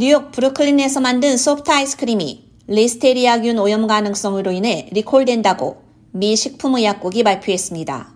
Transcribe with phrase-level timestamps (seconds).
[0.00, 8.10] 뉴욕 브루클린에서 만든 소프트 아이스크림이 리스테리아균 오염 가능성으로 인해 리콜된다고 미 식품의약국이 발표했습니다.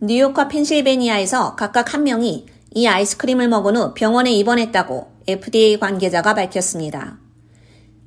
[0.00, 7.18] 뉴욕과 펜실베니아에서 각각 한 명이 이 아이스크림을 먹은 후 병원에 입원했다고 FDA 관계자가 밝혔습니다.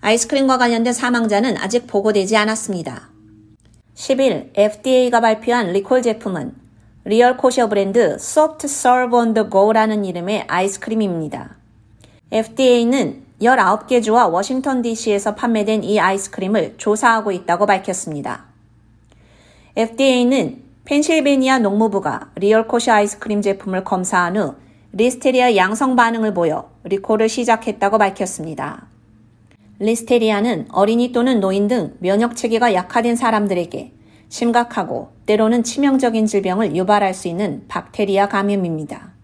[0.01, 3.11] 아이스크림과 관련된 사망자는 아직 보고되지 않았습니다.
[3.93, 6.55] 10일 FDA가 발표한 리콜 제품은
[7.03, 11.64] 리얼 코셔 브랜드 Serve on the Go라는 이름의 아이스크림입니다.
[12.31, 18.45] FDA는 19개 주와 워싱턴 DC에서 판매된 이 아이스크림을 조사하고 있다고 밝혔습니다.
[19.75, 24.55] FDA는 펜실베니아 농무부가 리얼 코셔 아이스크림 제품을 검사한 후
[24.93, 28.87] 리스테리아 양성 반응을 보여 리콜을 시작했다고 밝혔습니다.
[29.79, 33.91] 리스테리아는 어린이 또는 노인 등 면역 체계가 약화된 사람들에게
[34.29, 39.14] 심각하고 때로는 치명적인 질병을 유발할 수 있는 박테리아 감염입니다.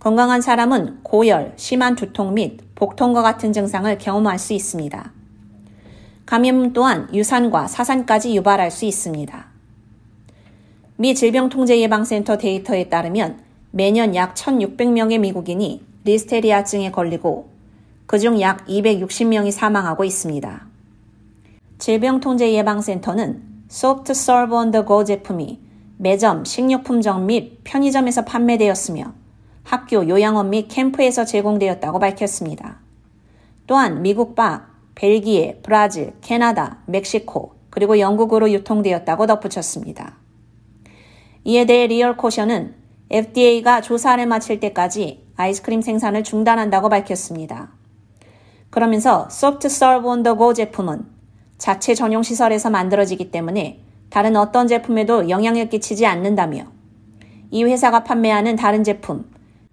[0.00, 5.12] 건강한 사람은 고열, 심한 두통 및 복통과 같은 증상을 경험할 수 있습니다.
[6.24, 9.46] 감염 또한 유산과 사산까지 유발할 수 있습니다.
[10.96, 13.40] 미 질병통제예방센터 데이터에 따르면
[13.72, 17.50] 매년 약 1,600명의 미국인이 리스테리아증에 걸리고
[18.06, 20.66] 그중 약 260명이 사망하고 있습니다.
[21.76, 25.60] 질병통제예방센터는 Soft Serve the Go 제품이
[25.98, 29.20] 매점, 식료품점 및 편의점에서 판매되었으며
[29.64, 32.78] 학교, 요양원 및 캠프에서 제공되었다고 밝혔습니다.
[33.66, 40.16] 또한 미국 밖, 벨기에, 브라질, 캐나다, 멕시코, 그리고 영국으로 유통되었다고 덧붙였습니다.
[41.44, 42.74] 이에 대해 리얼 코셔는
[43.10, 47.70] FDA가 조사를 마칠 때까지 아이스크림 생산을 중단한다고 밝혔습니다.
[48.70, 51.04] 그러면서 Soft Serve on the Go 제품은
[51.58, 56.64] 자체 전용 시설에서 만들어지기 때문에 다른 어떤 제품에도 영향을 끼치지 않는다며
[57.50, 59.24] 이 회사가 판매하는 다른 제품,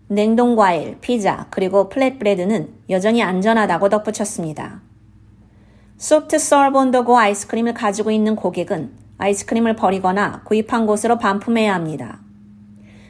[0.09, 4.81] 냉동 과일, 피자, 그리고 flatbread는 여전히 안전하다고 덧붙였습니다.
[5.97, 12.21] Soft Serve On The Go 아이스크림을 가지고 있는 고객은 아이스크림을 버리거나 구입한 곳으로 반품해야 합니다.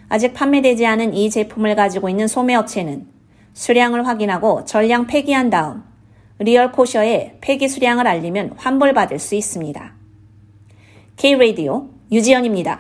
[0.10, 3.08] 아직 판매되지 않은 이 제품을 가지고 있는 소매업체는
[3.54, 5.84] 수량을 확인하고 전량 폐기한 다음
[6.40, 9.94] 리얼 코셔에 폐기 수량을 알리면 환불받을 수 있습니다.
[11.18, 12.80] K-Radio 유지연입니다.